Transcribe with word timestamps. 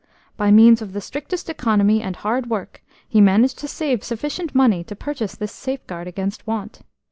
By 0.35 0.49
means 0.49 0.81
of 0.81 0.93
the 0.93 0.99
strictest 0.99 1.47
economy, 1.47 2.01
and 2.01 2.15
hard 2.15 2.49
work, 2.49 2.81
he 3.07 3.21
managed 3.21 3.59
to 3.59 3.67
save 3.67 4.03
sufficient 4.03 4.55
money 4.55 4.83
to 4.85 4.95
purchase 4.95 5.35
this 5.35 5.51
safeguard 5.51 6.07
against 6.07 6.47
want. 6.47 6.79